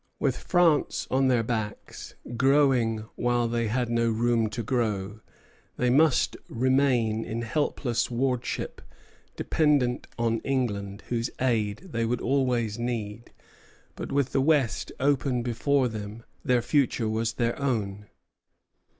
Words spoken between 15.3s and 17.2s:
before them, their future